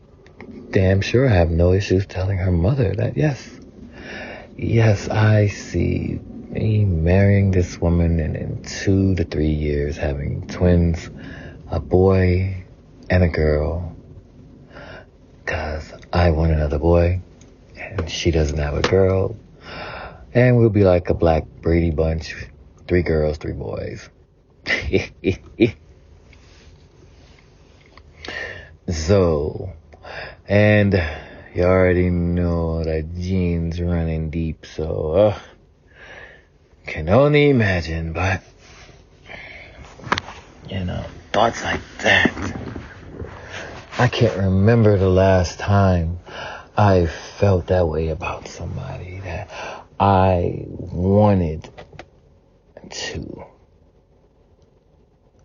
damn 0.71 1.01
sure 1.01 1.29
have 1.29 1.51
no 1.51 1.73
issues 1.73 2.07
telling 2.07 2.39
her 2.39 2.51
mother 2.51 2.95
that 2.95 3.17
yes, 3.17 3.61
yes, 4.57 5.09
I 5.09 5.49
see 5.49 6.19
me 6.49 6.85
marrying 6.85 7.51
this 7.51 7.79
woman 7.79 8.19
and 8.21 8.37
in 8.37 8.63
two 8.63 9.15
to 9.17 9.25
three 9.25 9.53
years 9.53 9.97
having 9.99 10.47
twins, 10.47 11.11
a 11.71 11.81
boy 11.81 12.65
and 13.11 13.23
a 13.23 13.29
girl, 13.29 13.95
because 15.45 15.93
I 16.13 16.31
want 16.31 16.53
another 16.53 16.79
boy, 16.79 17.21
and 17.77 18.11
she 18.11 18.31
doesn't 18.31 18.59
have 18.59 18.75
a 18.75 18.83
girl, 18.83 19.37
and 20.33 20.57
we'll 20.57 20.71
be 20.71 20.85
like 20.85 21.11
a 21.11 21.15
black 21.15 21.45
Brady 21.61 21.91
bunch, 21.91 22.35
three 22.87 23.03
girls, 23.03 23.37
three 23.37 23.53
boys. 23.53 24.09
so, 28.91 29.73
and 30.49 30.95
you 31.55 31.65
already 31.65 32.11
know 32.11 32.85
that 32.85 33.19
gene's 33.19 33.81
running 33.81 34.31
deep, 34.31 34.65
so 34.65 35.13
uh, 35.13 35.39
can 36.87 37.09
only 37.09 37.51
imagine, 37.51 38.13
but 38.13 38.43
you 40.69 40.85
know, 40.85 41.05
thoughts 41.33 41.63
like 41.65 41.81
that. 41.99 42.59
I 43.99 44.09
can't 44.09 44.37
remember 44.37 44.97
the 44.97 45.09
last 45.09 45.59
time 45.59 46.21
I 46.77 47.07
felt 47.07 47.67
that 47.67 47.89
way 47.89 48.09
about 48.09 48.47
somebody 48.47 49.21
that 49.25 49.51
I 49.99 50.65
wanted 50.69 51.69
to 52.91 53.45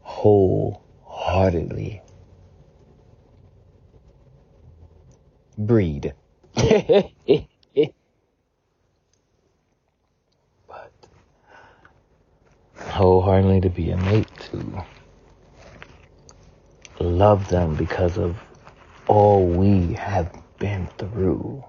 wholeheartedly 0.02 2.03
breed. 5.58 6.14
but 6.56 7.12
wholeheartedly 12.76 13.62
to 13.62 13.70
be 13.70 13.92
a 13.92 13.98
mate 13.98 14.28
to 14.52 14.86
love 17.00 17.50
them 17.50 17.76
because 17.76 18.18
of 18.18 18.38
all 19.08 19.46
we 19.46 19.94
have 19.94 20.32
been 20.60 20.88
through. 20.98 21.64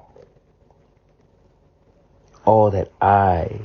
All 2.45 2.71
that 2.71 2.93
I 3.01 3.61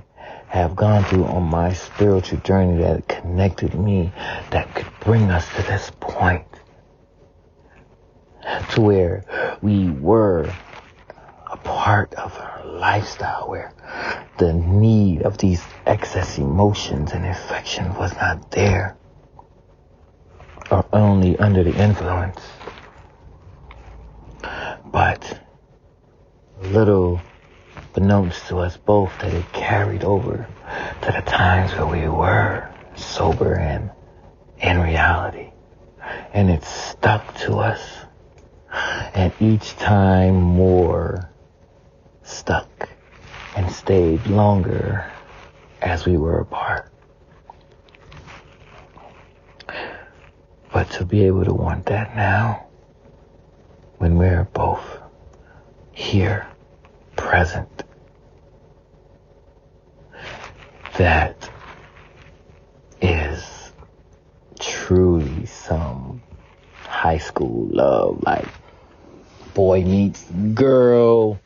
have 0.48 0.76
gone 0.76 1.04
through 1.04 1.26
on 1.26 1.44
my 1.44 1.74
spiritual 1.74 2.40
journey 2.40 2.82
that 2.82 3.08
connected 3.08 3.76
me, 3.76 4.12
that 4.52 4.74
could 4.74 4.88
bring 5.02 5.30
us 5.30 5.48
to 5.56 5.62
this 5.64 5.92
point 6.00 6.46
to 8.72 8.82
where 8.82 9.58
we 9.62 9.90
were 9.90 10.46
a 11.52 11.58
part 11.58 12.14
of 12.16 12.38
our 12.38 12.64
lifestyle 12.66 13.50
where 13.50 13.74
the 14.38 14.54
need 14.54 15.24
of 15.24 15.38
these 15.38 15.64
excess 15.86 16.38
emotions 16.38 17.12
and 17.12 17.26
affection 17.26 17.94
was 17.96 18.14
not 18.16 18.52
there 18.52 18.96
or 20.72 20.86
only 20.94 21.38
under 21.38 21.64
the 21.64 21.76
influence. 21.76 22.42
But 24.86 25.40
little 26.62 27.22
beknownst 27.94 28.48
to 28.48 28.60
us 28.60 28.78
both 28.78 29.18
that 29.20 29.34
it 29.34 29.52
carried 29.54 30.04
over 30.04 30.48
to 31.02 31.12
the 31.12 31.22
times 31.22 31.72
where 31.74 31.86
we 31.86 32.08
were 32.08 32.70
sober 32.96 33.56
and 33.56 33.90
in 34.60 34.80
reality. 34.80 35.52
And 36.34 36.50
it 36.50 36.64
stuck 36.64 37.36
to 37.40 37.56
us. 37.58 37.82
And 38.72 39.34
each 39.40 39.76
time 39.78 40.36
more 40.36 41.30
stuck 42.24 42.90
and 43.56 43.72
stayed 43.72 44.26
longer 44.28 45.12
as 45.82 46.06
we 46.06 46.18
were 46.18 46.40
apart. 46.40 46.92
But 50.72 50.90
to 50.92 51.06
be 51.06 51.26
able 51.26 51.46
to 51.46 51.54
want 51.54 51.88
that 51.88 52.16
now, 52.16 52.68
when 53.98 54.18
we're 54.18 54.46
both 54.54 55.00
here, 55.92 56.48
present, 57.16 57.84
that 60.98 61.50
is 63.02 63.72
truly 64.60 65.46
some 65.46 66.22
high 66.84 67.18
school 67.18 67.68
love, 67.72 68.22
like 68.24 68.48
boy 69.54 69.84
meets 69.84 70.24
girl, 70.54 71.40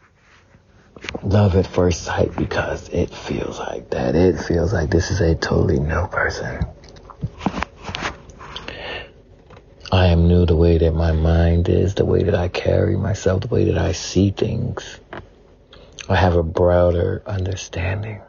love 1.24 1.56
at 1.56 1.68
first 1.68 2.04
sight 2.04 2.36
because 2.36 2.90
it 2.90 3.14
feels 3.14 3.60
like 3.60 3.90
that. 3.92 4.16
It 4.16 4.40
feels 4.40 4.74
like 4.74 4.90
this 4.90 5.12
is 5.12 5.22
a 5.22 5.36
totally 5.36 5.80
new 5.80 6.08
person. 6.08 6.66
I 9.92 10.08
am 10.08 10.28
new 10.28 10.46
the 10.46 10.56
way 10.56 10.80
that 10.80 10.94
my 10.94 11.12
mind 11.12 11.70
is, 11.70 11.94
the 11.94 12.06
way 12.06 12.24
that 12.24 12.34
I 12.34 12.48
carry 12.48 12.98
myself, 12.98 13.42
the 13.42 13.48
way 13.48 13.66
that 13.66 13.78
I 13.78 13.92
see 13.92 14.32
things. 14.32 15.00
I 16.10 16.16
have 16.16 16.36
a 16.36 16.44
broader 16.44 17.22
understanding. 17.28 18.22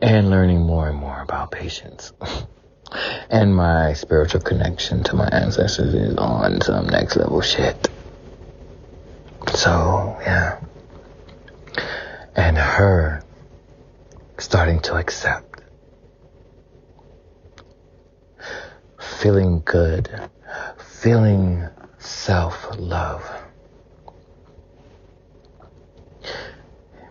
And 0.00 0.30
learning 0.30 0.60
more 0.60 0.88
and 0.88 0.96
more 0.96 1.20
about 1.20 1.50
patience. 1.50 2.12
and 3.30 3.54
my 3.54 3.92
spiritual 3.94 4.40
connection 4.40 5.02
to 5.04 5.16
my 5.16 5.28
ancestors 5.28 5.94
is 5.94 6.16
on 6.16 6.60
some 6.60 6.86
next 6.86 7.16
level 7.16 7.40
shit. 7.40 7.88
So, 9.54 10.16
yeah. 10.20 10.60
And 12.36 12.56
her 12.56 13.22
starting 14.38 14.80
to 14.80 14.96
accept 14.96 15.62
feeling 19.00 19.62
good, 19.64 20.08
feeling 20.78 21.68
self-love. 21.98 23.43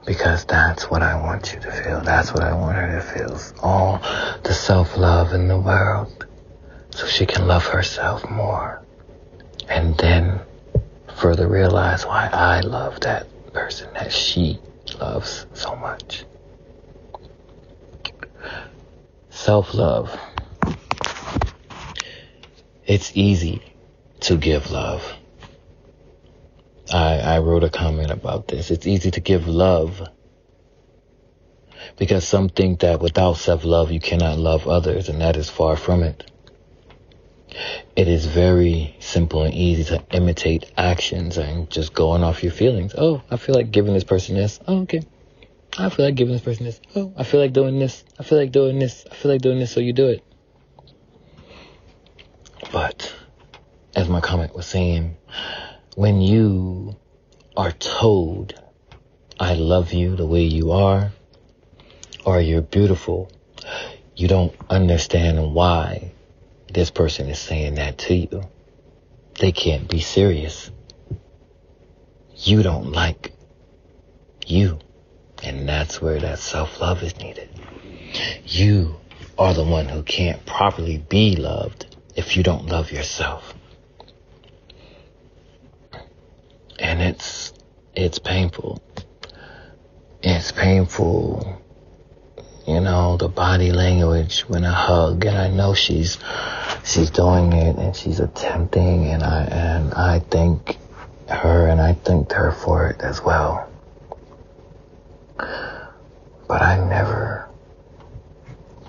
Because 0.05 0.45
that's 0.45 0.89
what 0.89 1.01
I 1.01 1.15
want 1.21 1.53
you 1.53 1.59
to 1.61 1.71
feel. 1.71 2.01
That's 2.01 2.33
what 2.33 2.43
I 2.43 2.53
want 2.53 2.75
her 2.75 2.99
to 2.99 3.01
feel. 3.01 3.39
All 3.61 3.99
the 4.43 4.53
self-love 4.53 5.33
in 5.33 5.47
the 5.47 5.59
world. 5.59 6.25
So 6.91 7.07
she 7.07 7.25
can 7.25 7.47
love 7.47 7.65
herself 7.65 8.29
more. 8.29 8.83
And 9.69 9.97
then 9.97 10.41
further 11.15 11.47
realize 11.47 12.05
why 12.05 12.29
I 12.31 12.59
love 12.59 12.99
that 13.01 13.27
person 13.53 13.93
that 13.93 14.11
she 14.11 14.59
loves 14.99 15.45
so 15.53 15.75
much. 15.75 16.25
Self-love 19.29 20.19
it's 22.85 23.15
easy 23.15 23.61
to 24.21 24.35
give 24.37 24.71
love. 24.71 25.15
I, 26.91 27.19
I 27.19 27.39
wrote 27.39 27.63
a 27.63 27.69
comment 27.69 28.12
about 28.12 28.48
this. 28.48 28.72
It's 28.72 28.88
easy 28.88 29.12
to 29.12 29.19
give 29.22 29.48
love 29.48 30.02
because 31.98 32.28
some 32.28 32.50
think 32.50 32.82
that 32.82 33.00
without 33.00 33.38
self-love 33.38 33.91
you 33.91 34.00
cannot 34.00 34.38
love 34.38 34.67
others 34.67 35.10
and 35.10 35.22
that 35.22 35.36
is 35.38 35.50
far 35.50 35.76
from 35.76 36.04
it. 36.04 36.30
It 37.96 38.08
is 38.08 38.26
very 38.26 38.96
simple 39.00 39.43
and 39.43 39.54
easy 39.54 39.84
to 39.86 40.04
imitate 40.12 40.72
actions 40.76 41.38
and 41.38 41.69
just 41.69 41.93
going 41.93 42.24
off 42.24 42.43
your 42.43 42.52
feelings. 42.52 42.96
Oh, 42.98 43.22
I 43.30 43.38
feel 43.38 43.54
like 43.54 43.72
giving 43.72 43.93
this 43.93 44.04
person 44.04 44.36
this. 44.36 44.60
Oh, 44.67 44.82
okay. 44.82 45.04
I 45.78 45.89
feel 45.89 46.06
like 46.06 46.15
giving 46.15 46.34
this 46.34 46.41
person 46.41 46.65
this. 46.65 46.82
Oh, 46.96 47.13
I 47.15 47.24
feel 47.24 47.39
like 47.39 47.54
doing 47.54 47.80
this. 47.80 48.04
I 48.19 48.24
feel 48.24 48.38
like 48.39 48.52
doing 48.52 48.80
this. 48.80 49.06
I 49.12 49.15
feel 49.15 49.32
like 49.32 49.41
doing 49.41 49.60
this, 49.60 49.72
so 49.72 49.80
you 49.80 49.93
do 49.93 50.08
it. 50.08 50.24
But 52.72 53.13
as 53.96 54.10
my 54.10 54.22
comment 54.22 54.56
was 54.56 54.65
saying, 54.65 55.17
when 55.95 56.21
you 56.21 56.95
are 57.56 57.71
told, 57.71 58.53
I 59.39 59.53
love 59.53 59.93
you 59.93 60.15
the 60.15 60.25
way 60.25 60.43
you 60.43 60.71
are, 60.71 61.12
or 62.25 62.41
you're 62.41 62.62
beautiful, 62.62 63.32
you 64.15 64.27
don't 64.27 64.56
understand 64.69 65.53
why 65.53 66.13
this 66.71 66.89
person 66.89 67.29
is 67.29 67.39
saying 67.39 67.75
that 67.75 67.97
to 67.99 68.15
you. 68.15 68.43
They 69.39 69.51
can't 69.51 69.88
be 69.89 69.99
serious. 69.99 70.71
You 72.36 72.63
don't 72.63 72.91
like 72.91 73.34
you. 74.45 74.79
And 75.43 75.67
that's 75.67 76.01
where 76.01 76.19
that 76.19 76.39
self-love 76.39 77.03
is 77.03 77.17
needed. 77.17 77.49
You 78.45 78.95
are 79.38 79.53
the 79.53 79.63
one 79.63 79.89
who 79.89 80.03
can't 80.03 80.43
properly 80.45 80.97
be 80.97 81.36
loved 81.36 81.95
if 82.15 82.38
you 82.38 82.43
don't 82.43 82.67
love 82.67 82.91
yourself. 82.91 83.53
And 86.79 87.01
it's, 87.01 87.53
it's 87.95 88.19
painful. 88.19 88.81
It's 90.21 90.51
painful, 90.51 91.62
you 92.65 92.79
know, 92.79 93.17
the 93.17 93.27
body 93.27 93.71
language 93.71 94.41
when 94.41 94.63
I 94.63 94.71
hug 94.71 95.25
and 95.25 95.38
I 95.38 95.49
know 95.49 95.73
she's, 95.73 96.17
she's 96.86 97.09
doing 97.09 97.53
it 97.53 97.77
and 97.77 97.95
she's 97.95 98.19
attempting 98.19 99.07
and 99.07 99.21
I, 99.21 99.43
and 99.43 99.93
I 99.93 100.19
thank 100.19 100.77
her 101.27 101.67
and 101.67 101.81
I 101.81 101.93
thanked 101.93 102.31
her 102.31 102.51
for 102.51 102.88
it 102.88 103.01
as 103.01 103.21
well. 103.21 103.69
But 105.38 106.62
I 106.62 106.77
never 106.88 107.49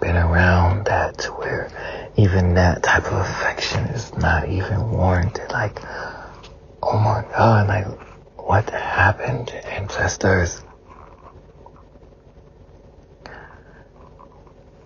been 0.00 0.16
around 0.16 0.84
that 0.86 1.18
to 1.18 1.32
where 1.32 1.70
even 2.16 2.54
that 2.54 2.82
type 2.82 3.06
of 3.06 3.14
affection 3.14 3.84
is 3.86 4.14
not 4.16 4.48
even 4.48 4.90
warranted. 4.90 5.50
Like, 5.50 5.80
oh 6.86 6.98
my 6.98 7.24
god, 7.30 7.68
like, 7.68 7.86
what 8.38 8.68
happened, 8.70 9.48
to 9.48 9.72
ancestors? 9.72 10.62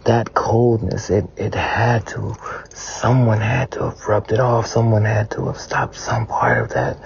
That 0.04 0.32
coldness, 0.32 1.10
it, 1.10 1.24
it 1.36 1.54
had 1.54 2.06
to, 2.08 2.36
someone 2.72 3.40
had 3.40 3.72
to 3.72 3.84
have 3.84 4.00
rubbed 4.06 4.32
it 4.32 4.40
off, 4.40 4.66
someone 4.66 5.04
had 5.04 5.30
to 5.32 5.46
have 5.46 5.58
stopped 5.58 5.96
some 5.96 6.26
part 6.26 6.62
of 6.62 6.70
that 6.70 6.96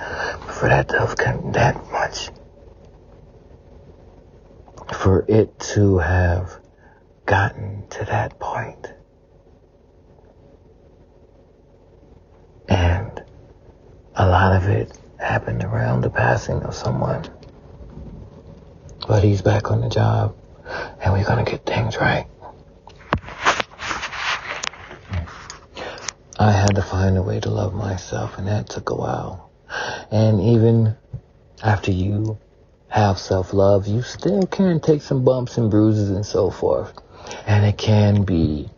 for 0.52 0.68
that 0.68 0.88
to 0.90 1.00
have 1.00 1.16
come 1.16 1.52
that 1.52 1.90
much. 1.90 2.28
For 4.94 5.24
it 5.26 5.58
to 5.74 5.98
have 5.98 6.60
gotten 7.24 7.88
to 7.88 8.04
that 8.04 8.38
point 8.38 8.91
mourn 14.66 16.00
the 16.00 16.10
passing 16.10 16.62
of 16.62 16.74
someone. 16.74 17.28
But 19.06 19.24
he's 19.24 19.42
back 19.42 19.70
on 19.70 19.80
the 19.80 19.88
job, 19.88 20.36
and 21.00 21.12
we're 21.12 21.24
gonna 21.24 21.44
get 21.44 21.66
things 21.66 21.96
right. 21.96 22.26
I 26.38 26.50
had 26.50 26.74
to 26.74 26.82
find 26.82 27.16
a 27.18 27.22
way 27.22 27.40
to 27.40 27.50
love 27.50 27.74
myself, 27.74 28.38
and 28.38 28.48
that 28.48 28.68
took 28.68 28.90
a 28.90 28.94
while. 28.94 29.50
And 30.10 30.40
even 30.40 30.96
after 31.62 31.92
you 31.92 32.38
have 32.88 33.18
self-love, 33.18 33.86
you 33.86 34.02
still 34.02 34.46
can 34.46 34.80
take 34.80 35.02
some 35.02 35.24
bumps 35.24 35.56
and 35.56 35.70
bruises 35.70 36.10
and 36.10 36.26
so 36.26 36.50
forth. 36.50 36.92
And 37.46 37.64
it 37.64 37.78
can 37.78 38.24
be 38.24 38.68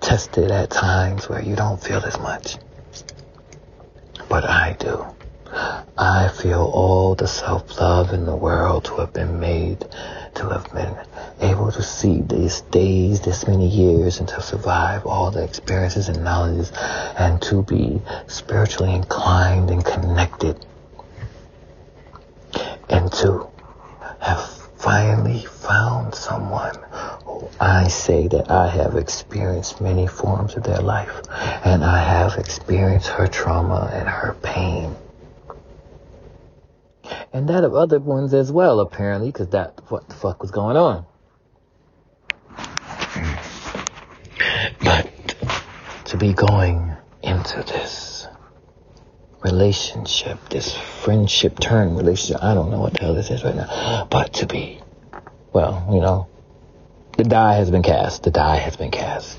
tested 0.00 0.50
at 0.50 0.70
times 0.70 1.28
where 1.28 1.42
you 1.42 1.56
don't 1.56 1.82
feel 1.82 2.02
as 2.04 2.18
much. 2.18 2.56
But 4.30 4.48
I 4.48 4.76
do. 4.78 5.04
I 5.98 6.28
feel 6.28 6.62
all 6.72 7.16
the 7.16 7.26
self-love 7.26 8.12
in 8.12 8.24
the 8.26 8.36
world 8.36 8.84
to 8.84 8.94
have 8.98 9.12
been 9.12 9.40
made, 9.40 9.84
to 10.36 10.48
have 10.48 10.72
been 10.72 10.96
able 11.40 11.72
to 11.72 11.82
see 11.82 12.22
these 12.22 12.60
days, 12.60 13.20
this 13.20 13.48
many 13.48 13.66
years, 13.66 14.20
and 14.20 14.28
to 14.28 14.40
survive 14.40 15.04
all 15.04 15.32
the 15.32 15.42
experiences 15.42 16.08
and 16.08 16.22
knowledges, 16.22 16.70
and 17.18 17.42
to 17.42 17.64
be 17.64 18.00
spiritually 18.28 18.94
inclined 18.94 19.68
and 19.68 19.84
connected, 19.84 20.64
and 22.88 23.12
to 23.14 23.48
have 24.20 24.48
finally 24.76 25.44
found 25.44 26.14
someone 26.14 26.78
I 27.60 27.88
say 27.88 28.28
that 28.28 28.50
I 28.50 28.68
have 28.68 28.96
experienced 28.96 29.80
many 29.80 30.06
forms 30.06 30.54
of 30.56 30.62
their 30.62 30.80
life, 30.80 31.20
and 31.64 31.84
I 31.84 31.98
have 31.98 32.36
experienced 32.38 33.08
her 33.08 33.26
trauma 33.26 33.90
and 33.92 34.08
her 34.08 34.36
pain 34.42 34.96
and 37.32 37.48
that 37.48 37.64
of 37.64 37.74
other 37.74 37.98
ones 37.98 38.34
as 38.34 38.50
well, 38.50 38.80
apparently, 38.80 39.28
because 39.28 39.48
that 39.48 39.80
what 39.88 40.08
the 40.08 40.14
fuck 40.14 40.42
was 40.42 40.50
going 40.50 40.76
on. 40.76 41.06
But 44.82 45.36
to 46.06 46.16
be 46.16 46.32
going 46.32 46.96
into 47.22 47.62
this 47.62 48.26
relationship, 49.42 50.38
this 50.48 50.76
friendship 50.76 51.58
turn 51.60 51.96
relationship, 51.96 52.42
I 52.42 52.54
don't 52.54 52.70
know 52.70 52.80
what 52.80 52.94
the 52.94 53.00
hell 53.00 53.14
this 53.14 53.30
is 53.30 53.44
right 53.44 53.54
now, 53.54 54.08
but 54.10 54.32
to 54.34 54.46
be, 54.46 54.80
well, 55.52 55.86
you 55.92 56.00
know, 56.00 56.28
the 57.16 57.24
die 57.24 57.54
has 57.54 57.70
been 57.70 57.82
cast, 57.82 58.22
the 58.22 58.30
die 58.30 58.56
has 58.56 58.76
been 58.76 58.90
cast, 58.90 59.38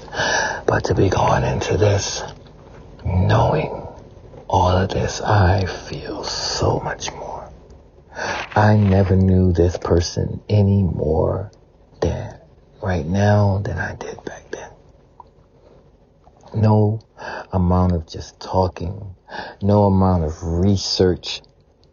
but 0.66 0.86
to 0.86 0.94
be 0.94 1.10
going 1.10 1.44
into 1.44 1.78
this 1.78 2.24
knowing 3.06 3.88
all 4.48 4.70
of 4.70 4.90
this, 4.90 5.22
I 5.22 5.66
feel 5.66 6.24
so 6.24 6.80
much 6.80 7.12
more. 7.14 7.50
I 8.14 8.76
never 8.76 9.16
knew 9.16 9.54
this 9.54 9.78
person 9.78 10.42
any 10.50 10.84
more 10.84 11.52
than 12.02 12.38
right 12.82 13.06
now 13.06 13.62
than 13.64 13.78
I 13.78 13.96
did 13.96 14.24
back 14.26 14.52
then. 14.52 14.72
No 16.54 17.00
amount 17.54 17.94
of 17.94 18.08
just 18.08 18.40
talking, 18.40 19.16
no 19.62 19.86
amount 19.86 20.26
of 20.26 20.44
research, 20.44 21.42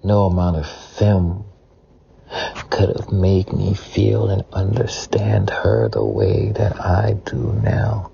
no 0.03 0.27
amount 0.27 0.57
of 0.57 0.69
film 0.69 1.48
could 2.71 2.89
have 2.97 3.13
made 3.13 3.53
me 3.53 3.75
feel 3.75 4.29
and 4.29 4.45
understand 4.53 5.51
her 5.51 5.89
the 5.89 6.05
way 6.05 6.53
that 6.53 6.81
I 6.81 7.15
do 7.25 7.59
now. 7.63 8.11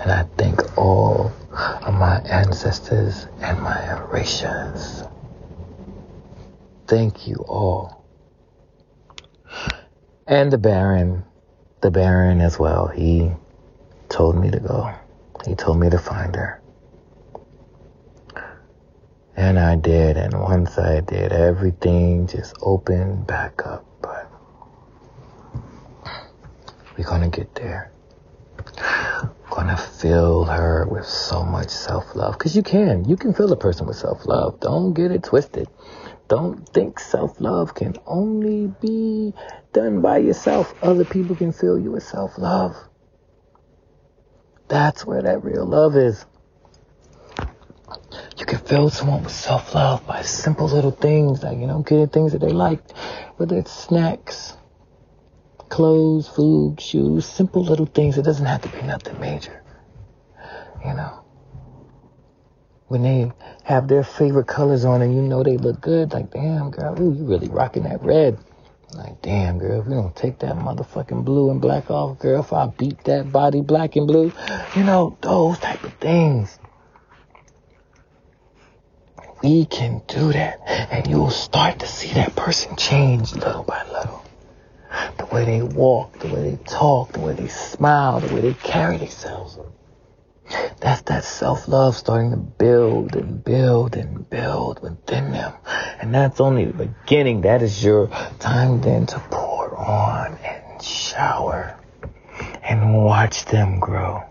And 0.00 0.10
I 0.12 0.24
thank 0.36 0.78
all 0.78 1.32
of 1.52 1.94
my 1.94 2.20
ancestors 2.20 3.26
and 3.40 3.60
my 3.60 3.76
Orishas. 3.76 5.10
Thank 6.86 7.26
you 7.26 7.36
all. 7.48 8.04
And 10.26 10.52
the 10.52 10.58
Baron, 10.58 11.24
the 11.80 11.90
Baron 11.90 12.40
as 12.40 12.58
well, 12.58 12.88
he 12.88 13.32
told 14.08 14.36
me 14.36 14.50
to 14.50 14.60
go. 14.60 14.92
He 15.46 15.54
told 15.54 15.78
me 15.78 15.90
to 15.90 15.98
find 15.98 16.34
her. 16.36 16.55
And 19.36 19.58
I 19.58 19.76
did, 19.76 20.16
and 20.16 20.32
once 20.32 20.78
I 20.78 21.00
did, 21.00 21.30
everything 21.30 22.26
just 22.26 22.54
opened 22.62 23.26
back 23.26 23.66
up. 23.66 23.84
But 24.00 24.30
we're 26.96 27.04
gonna 27.04 27.28
get 27.28 27.54
there. 27.54 27.92
Gonna 29.50 29.76
fill 29.76 30.44
her 30.44 30.86
with 30.86 31.06
so 31.06 31.42
much 31.42 31.68
self 31.68 32.16
love. 32.16 32.38
Cause 32.38 32.56
you 32.56 32.62
can. 32.62 33.04
You 33.04 33.16
can 33.16 33.34
fill 33.34 33.52
a 33.52 33.56
person 33.56 33.86
with 33.86 33.96
self 33.96 34.26
love. 34.26 34.58
Don't 34.60 34.94
get 34.94 35.10
it 35.10 35.22
twisted. 35.22 35.68
Don't 36.28 36.66
think 36.70 36.98
self 36.98 37.38
love 37.38 37.74
can 37.74 37.94
only 38.06 38.68
be 38.80 39.34
done 39.72 40.00
by 40.00 40.18
yourself. 40.18 40.74
Other 40.82 41.04
people 41.04 41.36
can 41.36 41.52
fill 41.52 41.78
you 41.78 41.92
with 41.92 42.02
self 42.02 42.38
love. 42.38 42.74
That's 44.68 45.04
where 45.06 45.22
that 45.22 45.44
real 45.44 45.66
love 45.66 45.94
is. 45.94 46.24
You 48.46 48.58
can 48.58 48.66
fill 48.66 48.90
someone 48.90 49.24
with 49.24 49.32
self 49.32 49.74
love 49.74 50.06
by 50.06 50.22
simple 50.22 50.68
little 50.68 50.92
things 50.92 51.42
like, 51.42 51.58
you 51.58 51.66
know, 51.66 51.80
getting 51.80 52.06
things 52.06 52.30
that 52.30 52.40
they 52.40 52.52
like, 52.52 52.80
whether 53.38 53.58
it's 53.58 53.72
snacks, 53.72 54.56
clothes, 55.68 56.28
food, 56.28 56.80
shoes, 56.80 57.26
simple 57.26 57.64
little 57.64 57.86
things. 57.86 58.18
It 58.18 58.22
doesn't 58.22 58.46
have 58.46 58.62
to 58.62 58.68
be 58.68 58.82
nothing 58.82 59.18
major. 59.18 59.64
You 60.84 60.94
know 60.94 61.24
when 62.88 63.02
they 63.02 63.32
have 63.64 63.88
their 63.88 64.04
favorite 64.04 64.46
colors 64.46 64.84
on 64.84 65.02
and 65.02 65.14
you 65.14 65.22
know 65.22 65.42
they 65.42 65.56
look 65.56 65.80
good, 65.80 66.12
like, 66.12 66.30
damn, 66.30 66.70
girl, 66.70 67.00
ooh, 67.00 67.12
you 67.12 67.24
really 67.24 67.48
rocking 67.48 67.82
that 67.82 68.02
red. 68.02 68.38
Like, 68.92 69.20
damn, 69.22 69.58
girl, 69.58 69.80
if 69.80 69.86
we 69.86 69.94
don't 69.94 70.14
take 70.14 70.38
that 70.38 70.54
motherfucking 70.54 71.24
blue 71.24 71.50
and 71.50 71.60
black 71.60 71.90
off, 71.90 72.20
girl, 72.20 72.40
if 72.40 72.52
I 72.52 72.66
beat 72.66 73.02
that 73.04 73.32
body 73.32 73.60
black 73.60 73.96
and 73.96 74.06
blue, 74.06 74.32
you 74.76 74.84
know, 74.84 75.18
those 75.20 75.58
type 75.58 75.82
of 75.82 75.92
things. 75.94 76.58
We 79.42 79.66
can 79.66 80.02
do 80.08 80.32
that, 80.32 80.60
and 80.90 81.06
you'll 81.06 81.30
start 81.30 81.80
to 81.80 81.86
see 81.86 82.12
that 82.14 82.34
person 82.34 82.76
change 82.76 83.34
little 83.34 83.62
by 83.62 83.84
little. 83.92 84.24
The 85.18 85.26
way 85.26 85.44
they 85.44 85.62
walk, 85.62 86.18
the 86.18 86.28
way 86.28 86.50
they 86.50 86.64
talk, 86.64 87.12
the 87.12 87.20
way 87.20 87.34
they 87.34 87.48
smile, 87.48 88.20
the 88.20 88.34
way 88.34 88.40
they 88.40 88.54
carry 88.54 88.96
themselves. 88.96 89.58
That's 90.80 91.02
that 91.02 91.24
self-love 91.24 91.96
starting 91.96 92.30
to 92.30 92.36
build 92.36 93.16
and 93.16 93.42
build 93.42 93.96
and 93.96 94.28
build 94.30 94.80
within 94.80 95.32
them. 95.32 95.54
And 96.00 96.14
that's 96.14 96.40
only 96.40 96.66
the 96.66 96.72
beginning. 96.72 97.42
That 97.42 97.62
is 97.62 97.82
your 97.82 98.08
time 98.38 98.80
then 98.80 99.06
to 99.06 99.18
pour 99.30 99.76
on 99.76 100.38
and 100.38 100.82
shower 100.82 101.78
and 102.62 103.04
watch 103.04 103.44
them 103.46 103.80
grow. 103.80 104.22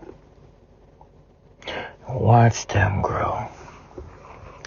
Watch 2.08 2.66
them 2.68 3.02
grow. 3.02 3.48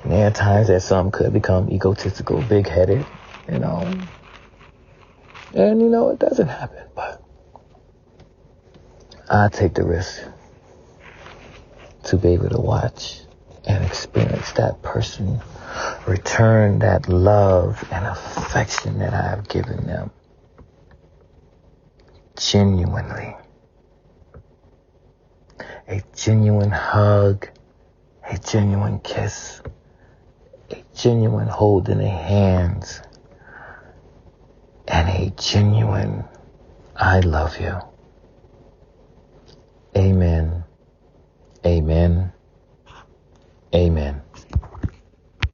There 0.09 0.25
are 0.25 0.31
times 0.31 0.69
that 0.69 0.81
some 0.81 1.11
could 1.11 1.33
become 1.33 1.69
egotistical, 1.69 2.41
big-headed, 2.41 3.05
you 3.47 3.59
know. 3.59 4.07
And 5.53 5.79
you 5.79 5.87
know, 5.87 6.09
it 6.09 6.17
doesn't 6.17 6.47
happen, 6.47 6.83
but 6.95 7.21
I 9.29 9.49
take 9.49 9.75
the 9.75 9.83
risk 9.83 10.23
to 12.05 12.17
be 12.17 12.29
able 12.29 12.49
to 12.49 12.59
watch 12.59 13.21
and 13.67 13.85
experience 13.85 14.51
that 14.53 14.81
person 14.81 15.41
return 16.07 16.79
that 16.79 17.07
love 17.07 17.87
and 17.91 18.03
affection 18.07 18.97
that 18.97 19.13
I 19.13 19.21
have 19.21 19.47
given 19.47 19.85
them 19.85 20.09
genuinely. 22.35 23.37
A 25.87 26.01
genuine 26.15 26.71
hug, 26.71 27.47
a 28.27 28.39
genuine 28.39 28.99
kiss, 29.01 29.61
a 30.71 30.83
genuine 30.95 31.47
holding 31.47 31.99
of 31.99 32.07
hands, 32.07 33.01
and 34.87 35.09
a 35.09 35.29
genuine 35.31 36.23
I 36.99 37.21
love 37.21 37.61
you. 37.61 37.79
Amen. 39.95 40.65
Amen. 41.65 42.33
Amen. 43.73 44.21